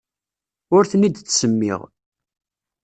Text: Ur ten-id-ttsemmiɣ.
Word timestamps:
Ur 0.75 0.83
ten-id-ttsemmiɣ. 0.91 1.79